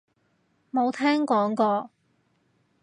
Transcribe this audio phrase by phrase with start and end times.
[0.71, 1.91] 冇聽講過